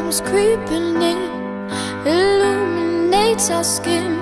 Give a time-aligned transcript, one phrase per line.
[0.00, 1.20] comes creeping in,
[2.06, 4.16] illuminates our skin.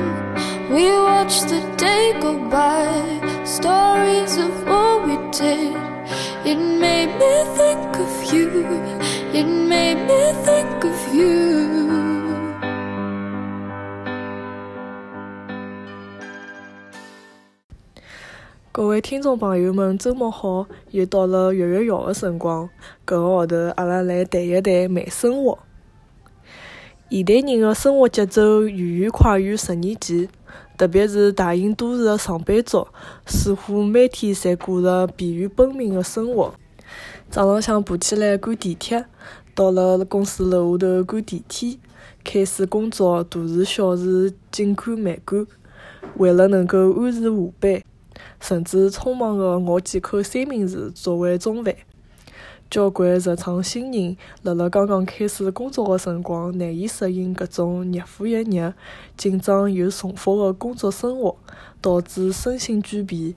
[0.74, 2.82] We watch the day go by,
[3.44, 5.76] stories of what we did.
[6.44, 8.50] It made me think of you,
[9.32, 11.68] it made me think of you.
[18.72, 20.66] 各位听众朋友们，周末好！
[20.90, 22.68] 又到了月月摇的辰光，
[23.04, 25.58] 搿个号头阿拉来谈一谈慢生活。
[27.10, 30.28] 现代人的生活节奏远远快于十年前，
[30.76, 32.86] 特别是大型都市的上班族，
[33.24, 36.52] 似乎每天侪过着疲于奔命的生活。
[37.30, 39.06] 早浪向爬起来赶地铁，
[39.54, 41.80] 到了公司楼下头赶电梯，
[42.22, 45.46] 开始工作，大事小事紧赶慢赶，
[46.18, 47.82] 为了能够按时下班。
[48.40, 51.74] 甚至匆忙地咬几口三明治作为中饭。
[52.70, 58.74] 交关职场新人辣辣刚刚开始工作的辰光，难以适应搿种日复一日、
[59.16, 61.34] 紧张又重复的工作生活，
[61.80, 63.34] 导致身心俱疲。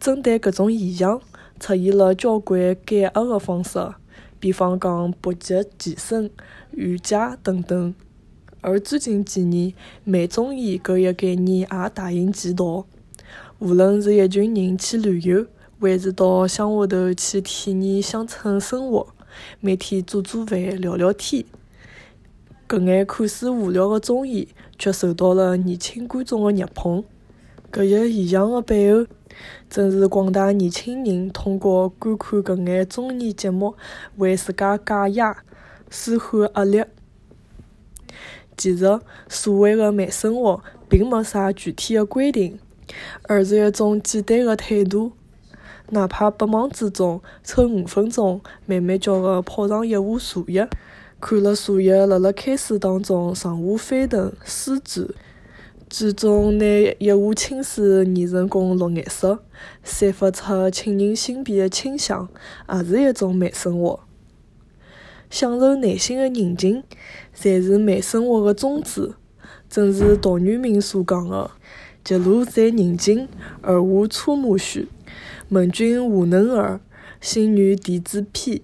[0.00, 1.20] 针对搿种现象，
[1.60, 3.78] 出现了交关减压的方式，
[4.40, 6.28] 比方讲搏击、健身、
[6.72, 7.94] 瑜伽等等。
[8.60, 12.86] 而最近几年，慢中医搿一概念也大行其道。
[13.60, 15.46] 无论是一群人去旅游，
[15.82, 19.04] 还是到乡下头去体验乡村生活，
[19.58, 21.44] 每天做做饭、聊聊天，
[22.68, 24.46] 搿眼看似无聊的综艺，
[24.78, 27.02] 却受到了年轻观众的热捧。
[27.72, 29.04] 搿一现象的背后，
[29.68, 33.74] 正是广大年轻人通过观看搿眼综艺节目，
[34.18, 35.42] 为自家解压、
[35.90, 36.84] 舒缓压力。
[38.56, 42.60] 其实，所谓的慢生活，并没啥具体的规定。
[43.22, 45.12] 而是一种简单的态度，
[45.94, 50.66] 哪怕百忙之中抽五分钟，慢慢叫个泡上一壶茶叶，
[51.20, 55.06] 看了茶叶辣辣开水当中上下翻腾舒展，
[55.90, 56.64] 最终拿
[56.98, 59.40] 一壶清水染成功绿颜色，
[59.84, 62.26] 散发出沁人心脾的清香，
[62.72, 64.00] 也是一种慢生活。
[65.28, 66.82] 享受内心的宁静，
[67.34, 69.12] 才是慢生活的宗旨。
[69.68, 71.50] 正是陶渊明所讲的。
[72.04, 73.28] 极路在宁静，
[73.60, 74.86] 而无车马喧。
[75.48, 76.80] 问君何能尔？
[77.20, 78.60] 心愿弟子偏。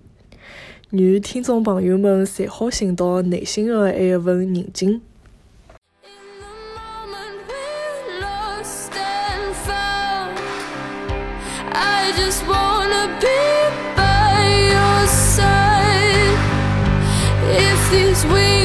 [0.91, 5.01] 愿听众朋友们侪好寻到内心的那一份宁静。
[17.91, 18.58] these wings